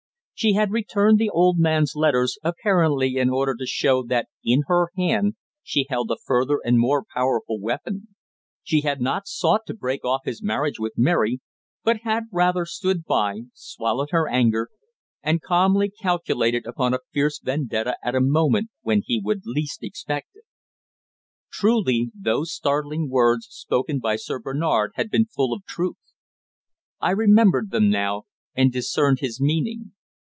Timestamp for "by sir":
23.99-24.39